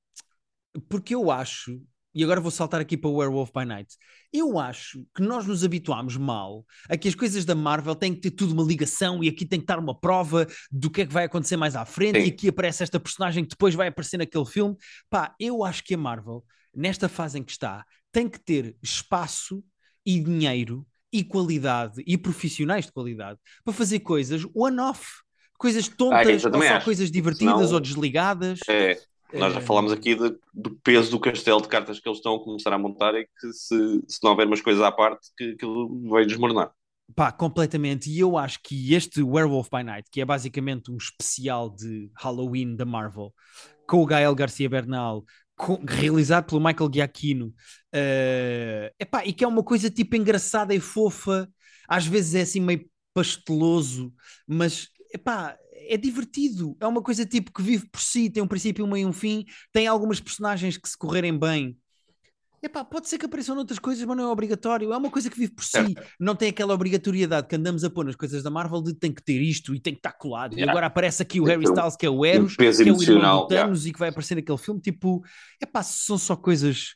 [0.88, 1.82] porque eu acho
[2.16, 3.98] e agora vou saltar aqui para o Werewolf by Night.
[4.32, 8.22] Eu acho que nós nos habituámos mal a que as coisas da Marvel têm que
[8.22, 11.12] ter tudo uma ligação e aqui tem que estar uma prova do que é que
[11.12, 12.26] vai acontecer mais à frente Sim.
[12.26, 14.78] e aqui aparece esta personagem que depois vai aparecer naquele filme.
[15.10, 16.42] Pá, eu acho que a Marvel,
[16.74, 19.62] nesta fase em que está, tem que ter espaço
[20.06, 25.06] e dinheiro e qualidade e profissionais de qualidade para fazer coisas one-off.
[25.58, 26.86] Coisas ah, tontas, ah, ou só acho.
[26.86, 28.60] coisas divertidas Senão, ou desligadas.
[28.68, 29.00] É,
[29.34, 32.44] nós já falámos aqui de, do peso do castelo de cartas que eles estão a
[32.44, 36.10] começar a montar e que se, se não houver umas coisas à parte, que aquilo
[36.10, 36.72] vai desmoronar.
[37.14, 38.10] Pá, completamente.
[38.10, 42.76] E eu acho que este Werewolf by Night, que é basicamente um especial de Halloween
[42.76, 43.34] da Marvel,
[43.88, 45.24] com o Gael Garcia Bernal,
[45.56, 50.80] com, realizado pelo Michael Giacchino, uh, epá, e que é uma coisa tipo engraçada e
[50.80, 51.48] fofa,
[51.88, 54.14] às vezes é assim meio pasteloso,
[54.48, 56.76] mas epá, é divertido.
[56.80, 59.14] É uma coisa tipo que vive por si, tem um princípio, um meio e um
[59.14, 61.78] fim, tem algumas personagens que se correrem bem.
[62.66, 64.92] Epá, pode ser que apareçam noutras coisas, mas não é obrigatório.
[64.92, 65.94] É uma coisa que vive por si.
[66.20, 69.24] Não tem aquela obrigatoriedade que andamos a pôr nas coisas da Marvel de tem que
[69.24, 70.54] ter isto e tem que estar colado.
[70.54, 70.66] Yeah.
[70.66, 73.42] E agora aparece aqui o Harry Styles, que é o Eros, que é o irmão
[73.42, 73.90] do Thanos yeah.
[73.90, 74.82] e que vai aparecer naquele filme.
[74.82, 75.24] Tipo,
[75.62, 76.96] epá, são só coisas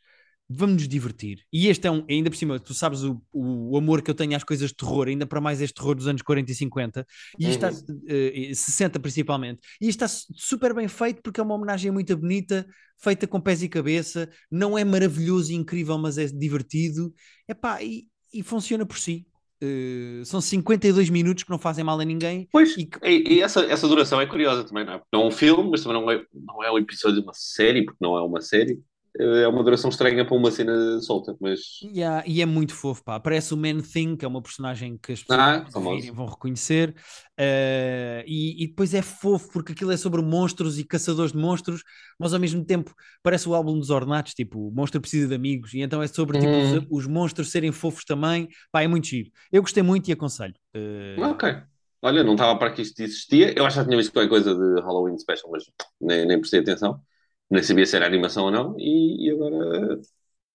[0.49, 1.45] vamos nos divertir.
[1.53, 4.35] E este é um, ainda por cima, tu sabes o, o, amor que eu tenho
[4.35, 7.07] às coisas de terror, ainda para mais este terror dos anos 40 e 50,
[7.37, 7.69] e isto uhum.
[7.69, 12.17] está, uh, 60 principalmente, e isto está super bem feito porque é uma homenagem muito
[12.17, 12.65] bonita,
[12.97, 17.13] feita com pés e cabeça, não é maravilhoso e incrível, mas é divertido,
[17.47, 19.27] Epá, e, e funciona por si.
[19.61, 22.47] Uh, são 52 minutos que não fazem mal a ninguém.
[22.49, 25.01] Pois, e, e, e essa, essa duração é curiosa também, não é?
[25.11, 27.83] Não é um filme, mas também não é, não é um episódio de uma série,
[27.83, 28.79] porque não é uma série
[29.17, 31.59] é uma duração estranha para uma cena solta, mas.
[31.83, 33.19] Yeah, e é muito fofo, pá.
[33.19, 36.95] Parece o Man Thing, que é uma personagem que as pessoas ah, vão reconhecer.
[37.39, 41.83] Uh, e, e, depois é fofo, porque aquilo é sobre monstros e caçadores de monstros,
[42.19, 42.93] mas ao mesmo tempo
[43.23, 46.39] parece o álbum dos Ornatos, tipo, o monstro precisa de amigos, e então é sobre
[46.39, 46.87] tipo, os, hum.
[46.89, 48.47] os, monstros serem fofos também.
[48.71, 49.31] Pá, é muito giro.
[49.51, 50.53] Eu gostei muito e aconselho.
[50.75, 51.21] Uh...
[51.23, 51.57] Ok.
[52.01, 53.53] Olha, não estava para que isto existia.
[53.57, 55.63] Eu acho que já tinha visto qualquer coisa de Halloween Special, mas
[55.99, 57.01] nem, nem prestei atenção
[57.49, 59.99] nem sabia se era animação ou não, e, e agora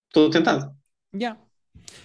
[0.08, 0.74] estou tentado.
[1.14, 1.40] Yeah.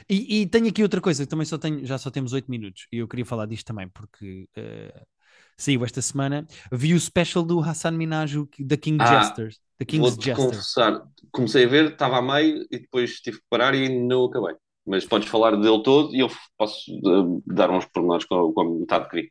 [0.10, 2.98] E, e, tenho aqui outra coisa, também só tenho, já só temos 8 minutos, e
[2.98, 5.06] eu queria falar disto também, porque uh,
[5.60, 6.48] saiu esta semana.
[6.72, 9.60] Vi o special do Hassan Minaj da King ah, Jesters.
[9.80, 13.76] Da King's vou confessar, comecei a ver, estava a meio e depois tive que parar
[13.76, 14.56] e não acabei.
[14.86, 18.80] Mas podes falar dele todo e eu posso uh, dar uns pormenores com, com a
[18.80, 19.24] metade que vi.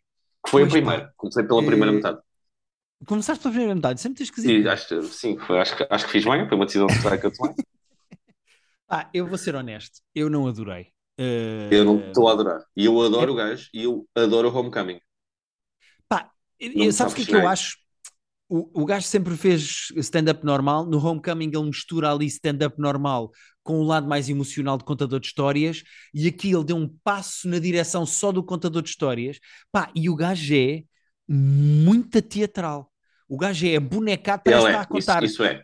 [0.44, 2.18] Que foi pois a primeira, comecei pela primeira metade.
[3.06, 4.68] Começaste pela primeira metade, sempre tens esquisito.
[4.68, 7.54] Acho, sim foi, acho, acho que fiz bem, foi uma decisão que eu tomei.
[8.88, 10.92] ah, eu vou ser honesto, eu não adorei.
[11.18, 11.72] Uh...
[11.72, 12.64] Eu não estou a adorar.
[12.76, 13.32] E eu adoro é...
[13.32, 15.00] o gajo e eu adoro o Homecoming.
[16.08, 17.76] Pá, eu, sabes o que é que eu acho?
[18.48, 20.86] o, o gajo sempre fez stand-up normal.
[20.86, 23.30] No Homecoming ele mistura ali stand-up normal
[23.62, 25.82] com o lado mais emocional de contador de histórias.
[26.14, 29.38] E aqui ele deu um passo na direção só do contador de histórias.
[29.70, 30.82] Pá, e o gajo é
[31.28, 32.92] muito teatral.
[33.28, 35.22] O gajo é bonecado, Ele estar é, a contar.
[35.22, 35.62] isso, isso é.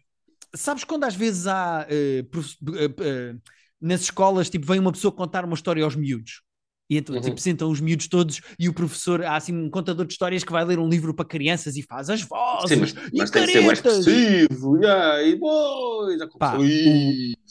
[0.54, 3.34] Sabes quando às vezes há eh, prof- eh, eh,
[3.80, 6.42] nas escolas, tipo, vem uma pessoa contar uma história aos miúdos.
[6.88, 7.22] E então, Uhum.
[7.22, 10.52] tipo, sentam os miúdos todos e o professor, há assim um contador de histórias que
[10.52, 13.42] vai ler um livro para crianças e faz as vozes Sim, mas, e mas tem
[13.42, 14.76] que ser mais expressivo.
[14.78, 16.90] Yeah, e boy, já Pá, isto.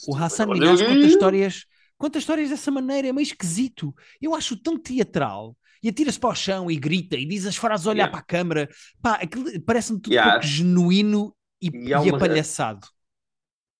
[0.06, 1.64] O Hassan Minaj conta histórias,
[1.96, 3.94] conta histórias dessa maneira, é meio esquisito.
[4.20, 5.56] Eu acho tão teatral.
[5.84, 8.12] E atira-se para o chão e grita e diz as frases a olhar Yeah.
[8.12, 8.68] para a câmara.
[9.02, 9.20] Pá,
[9.66, 10.32] parece-me tudo Yeah.
[10.32, 12.86] pouco genuíno e, E e uma- apalhaçado.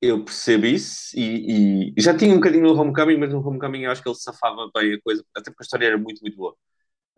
[0.01, 3.91] Eu percebo isso e, e já tinha um bocadinho no Homecoming, mas no Homecoming eu
[3.91, 6.55] acho que ele safava bem a coisa, até porque a história era muito, muito boa.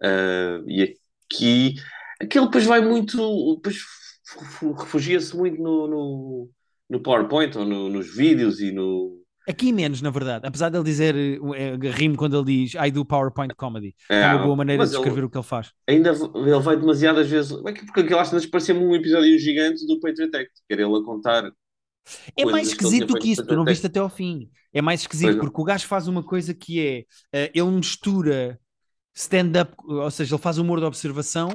[0.02, 0.96] Ah, e
[1.32, 1.74] aqui,
[2.20, 3.78] aquele depois vai muito, depois
[4.78, 6.50] refugia-se muito no, no,
[6.90, 9.20] no PowerPoint ou no- nos vídeos e no.
[9.48, 10.46] Aqui menos, na verdade.
[10.46, 13.94] Apesar dele dizer, eh, rimo quando ele diz I do PowerPoint comedy.
[14.10, 15.72] É Ah, uma boa maneira de ele- descrever o que ele faz.
[15.88, 17.52] Ainda ele vai demasiadas vezes.
[17.64, 20.82] é que- Porque aquilo às vezes parecia-me um episódio gigante do Patriot Act, que era
[20.82, 21.52] ele a contar.
[22.36, 24.50] É mais ele esquisito feito que isso, tu não viste até ao fim.
[24.72, 28.58] É mais esquisito porque o gajo faz uma coisa que é eh, ele mistura
[29.14, 31.48] stand-up, ou seja, ele faz humor de observação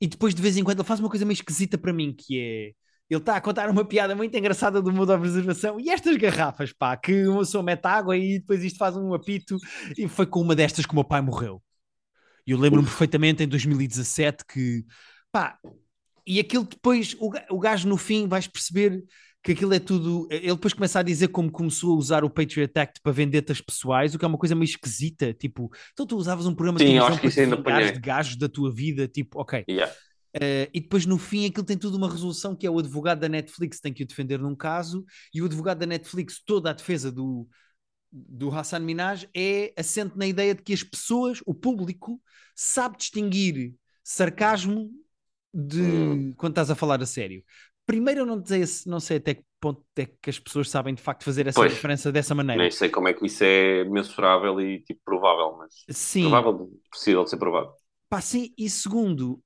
[0.00, 2.38] e depois de vez em quando ele faz uma coisa meio esquisita para mim, que
[2.38, 2.72] é
[3.10, 6.72] ele está a contar uma piada muito engraçada do humor de observação e estas garrafas,
[6.72, 9.56] pá, que uma pessoa mete água e depois isto faz um apito
[9.98, 11.60] e foi com uma destas que o meu pai morreu.
[12.46, 14.84] E eu lembro-me perfeitamente em 2017 que,
[15.32, 15.58] pá,
[16.26, 19.02] e aquilo depois, o, o gajo no fim vais perceber
[19.42, 20.28] que aquilo é tudo.
[20.30, 24.14] Ele depois começa a dizer como começou a usar o Patriot Act para vendetas pessoais,
[24.14, 25.32] o que é uma coisa meio esquisita.
[25.32, 27.92] Tipo, então tu usavas um programa de Sim, eu televisão para apanhei.
[27.92, 29.64] de gajos da tua vida, tipo, ok.
[29.68, 29.92] Yeah.
[30.34, 33.28] Eh, e depois no fim aquilo tem tudo uma resolução que é o advogado da
[33.28, 37.10] Netflix tem que o defender num caso e o advogado da Netflix, toda a defesa
[37.10, 37.48] do,
[38.12, 42.20] do Hassan Minaj é assente na ideia de que as pessoas, o público,
[42.54, 44.90] sabe distinguir sarcasmo
[45.52, 46.34] de Hum.
[46.36, 47.44] quando estás a falar a sério.
[47.86, 51.02] Primeiro eu não sei, não sei até que ponto é que as pessoas sabem de
[51.02, 51.72] facto fazer essa Pois.
[51.72, 52.62] diferença dessa maneira.
[52.62, 57.24] Nem sei como é que isso é mensurável e tipo provável, mas Sim, provável, possível
[57.24, 57.74] de ser provável.
[58.08, 59.42] Pá, sim, e segundo,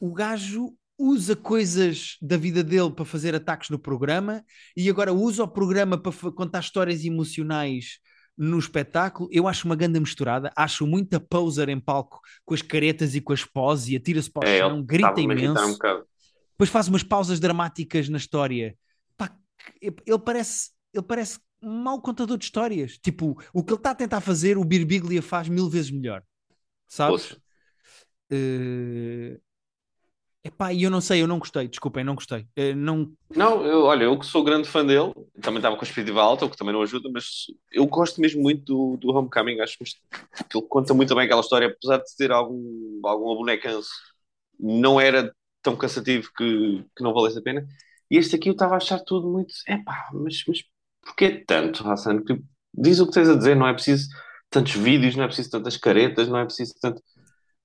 [0.00, 4.42] o gajo usa coisas da vida dele para fazer ataques no programa
[4.76, 7.98] e agora usa o programa para contar histórias emocionais
[8.36, 9.28] no espetáculo.
[9.32, 13.32] Eu acho uma ganda misturada, acho muita poser em palco com as caretas e com
[13.32, 16.06] as poses e atira-se para o É, chão, grita um imenso, bocado.
[16.52, 18.76] depois faz umas pausas dramáticas na história.
[19.16, 19.34] Pá,
[19.80, 22.98] ele parece, ele parece um mau contador de histórias.
[22.98, 26.22] Tipo, o que ele está a tentar fazer, o Birbiglia faz mil vezes melhor.
[26.86, 27.22] Sabes?
[27.22, 27.42] Poxa.
[30.46, 32.46] Epá, e eu não sei, eu não gostei, desculpem, não gostei.
[32.54, 33.10] Eh, não...
[33.34, 36.44] Não, eu, olha, eu que sou grande fã dele, também estava com a expectativa alta,
[36.44, 39.84] o que também não ajuda, mas eu gosto mesmo muito do, do Homecoming, acho que
[40.56, 43.90] ele conta muito bem aquela história, apesar de ter algum, algum abonecanço,
[44.58, 47.66] não era tão cansativo que, que não valesse a pena.
[48.08, 50.62] E este aqui eu estava a achar tudo muito, epá, mas, mas
[51.04, 52.22] porquê tanto, Hassan?
[52.22, 54.08] Tipo, diz o que tens a dizer, não é preciso
[54.48, 57.02] tantos vídeos, não é preciso tantas caretas, não é preciso tanto...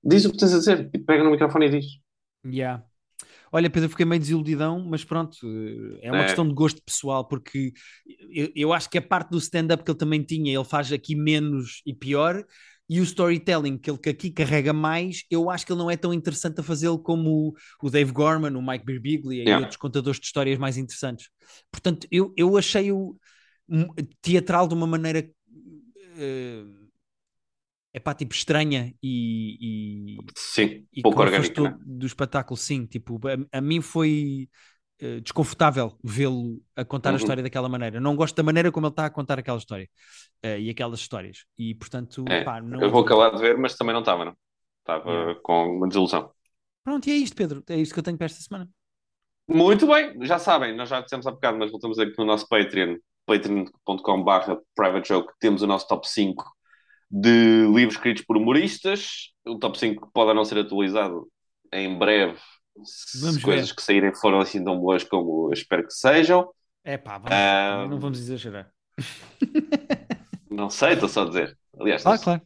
[0.02, 2.01] Diz o que tens a dizer, pega no microfone e diz.
[2.44, 2.84] Yeah.
[3.52, 6.24] Olha, Pedro, fiquei meio desiludidão, mas pronto, eh, é uma É.
[6.24, 7.72] questão de gosto pessoal, porque
[8.30, 11.14] eu, eu acho que a parte do stand-up que ele também tinha, ele faz aqui
[11.14, 12.44] menos e pior,
[12.88, 15.96] e o storytelling que ele que aqui carrega mais, eu acho que ele não é
[15.96, 19.60] tão interessante a fazê-lo como o, o Dave Gorman, o Mike Birbiglia e Yeah.
[19.60, 21.30] outros contadores de histórias mais interessantes.
[21.70, 23.16] Portanto, eu, eu achei-o
[24.20, 25.26] teatral de uma maneira
[27.92, 31.78] é pá, tipo estranha e, e, Sim, e pouco afastou né?
[31.84, 32.86] do espetáculo, sim.
[32.86, 34.48] Tipo, a, a mim foi
[35.00, 37.18] eh, desconfortável vê-lo a contar a Uhum.
[37.18, 38.00] história daquela maneira.
[38.00, 39.88] Não gosto da maneira como ele está a contar aquela história
[40.42, 41.44] eh, e aquelas histórias.
[41.58, 42.80] E portanto, É, pá, não.
[42.82, 44.36] Eu vou acabar de ver, mas também não estava, não.
[44.80, 45.40] Estava Yeah.
[45.42, 46.32] com uma desilusão.
[46.84, 47.62] Pronto, e é isto, Pedro.
[47.68, 48.68] É isto que eu tenho para esta semana.
[49.48, 52.96] Muito bem, já sabem, nós já dissemos há bocado, mas voltamos aqui no nosso Patreon,
[54.74, 56.44] private joke, temos o nosso top 5
[57.12, 59.32] de livros escritos por humoristas.
[59.44, 61.28] O top 5 pode não ser atualizado
[61.72, 62.38] em breve,
[62.84, 63.76] se Vamos coisas ver.
[63.76, 66.48] que saírem foram assim tão boas como eu espero que sejam.
[66.84, 68.70] É pá, vamos, Ah, não vamos exagerar.
[70.50, 71.58] Não sei, estou só a dizer.
[71.80, 72.42] Aliás, não claro.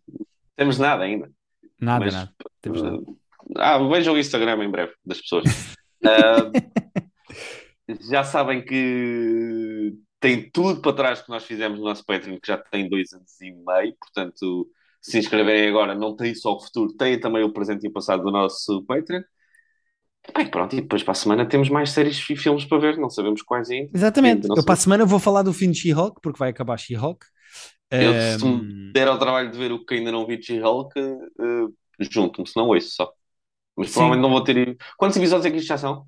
[0.55, 1.29] temos nada ainda.
[1.81, 2.33] Nada, Mas- nada.
[2.61, 2.99] Temos nada.
[3.57, 5.45] Ah, vejam o Instagram em breve das pessoas.
[6.05, 6.53] Ah,
[8.09, 9.93] já sabem que
[10.27, 13.41] tem tudo para trás que nós fizemos no nosso Patreon, que já tem dois anos
[13.41, 13.95] e meio.
[14.01, 14.69] Portanto,
[15.01, 18.25] se inscreverem agora, não tem só o futuro, tem também o presente e o passado
[18.25, 19.23] do nosso Patreon.
[20.37, 23.09] Bem, pronto, e depois para a semana temos mais séries e filmes para ver, não
[23.09, 23.89] sabemos quais ainda.
[23.95, 24.49] Exatamente.
[24.49, 27.25] Eu para a semana vou falar do fim de She-Hulk, porque vai acabar She-Hulk.
[27.93, 30.47] Eu, se Ahm, me der ao trabalho de ver o que ainda não vi de
[30.47, 33.13] She-Hulk, eh, junto-me, se não ouço só.
[33.77, 33.95] Mas Sim.
[33.95, 34.77] provavelmente não vou ter.
[34.97, 36.05] Quantos episódios é que isto já são?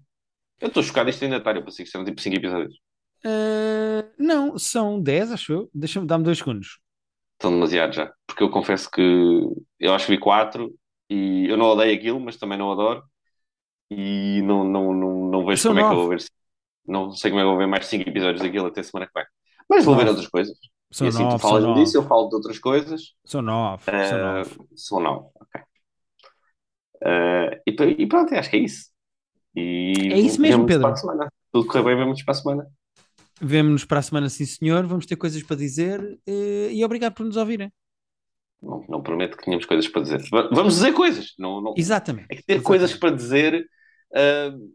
[0.61, 1.53] Eu estou chocado, isto ainda está.
[1.53, 2.88] Eu pensei que são tipo 5 episódios.
[3.25, 5.71] Ah, não, são 10, acho eu.
[5.75, 6.81] Deixa-me, dá-me dois segundos.
[7.35, 8.13] Estão demasiado já.
[8.27, 9.01] Porque eu confesso que
[9.79, 10.75] eu acho que vi 4
[11.09, 13.03] e eu não odeio aquilo, mas também não adoro.
[13.91, 15.99] E não, não, não, não vejo São como é que eu nove.
[15.99, 16.25] vou ver.
[16.87, 19.15] Não sei como é que eu vou ver mais 5 episódios daquilo até semana que
[19.15, 19.27] vem.
[19.71, 20.11] Mas vou ver Nove.
[20.11, 20.57] outras coisas.
[20.93, 21.99] São e assim nove, tu são falas-me disso, nove.
[21.99, 23.03] eu falo de outras coisas.
[23.25, 24.51] São nove, são Uh, nove.
[24.77, 25.31] são não.
[25.37, 25.63] Ok.
[27.05, 28.91] Uh, e, e pronto, acho que é isso.
[29.57, 30.95] E É isso mesmo, Pedro.
[31.53, 32.67] Tudo correr bem, vemos para a semana.
[33.41, 34.87] Vemo-nos para a semana, sim senhor.
[34.87, 37.73] Vamos ter coisas para dizer eh, e obrigado por nos ouvirem.
[38.61, 40.21] Não, não prometo que tínhamos coisas para dizer.
[40.31, 41.35] Va- Vamos dizer coisas.
[41.39, 41.75] Não, não...
[41.77, 42.27] Exatamente.
[42.31, 42.65] É que ter exatamente.
[42.67, 43.65] coisas para dizer,
[44.13, 44.73] uh,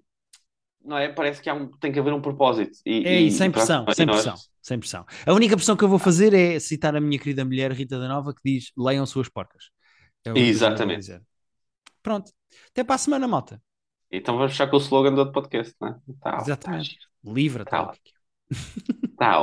[0.85, 1.09] não é?
[1.11, 2.77] Parece que um- tem que haver um propósito.
[2.85, 5.05] E, É e- isso, sem pressão, e sem nós- pressão, sem pressão.
[5.25, 8.07] A única pressão que eu vou fazer é citar a minha querida mulher Rita da
[8.07, 9.65] Nova que diz: leiam suas porcas.
[10.25, 11.19] É Exatamente.
[12.01, 12.31] Pronto.
[12.69, 13.61] Até para a semana, malta.
[14.09, 15.95] Então vamos fechar com o slogan do outro podcast, não é?
[16.21, 16.97] Tá, Exatamente.
[17.25, 17.87] Livre, Tá tal.
[17.87, 17.93] Tá
[19.19, 19.41] Wow.